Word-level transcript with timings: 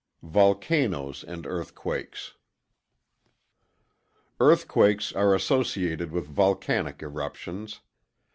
_]Volcanoes 0.27 1.23
and 1.23 1.45
Earthquakes 1.45 2.33
Earthquakes 4.39 5.13
are 5.13 5.35
associated 5.35 6.11
with 6.11 6.25
volcanic 6.25 7.03
eruptions. 7.03 7.81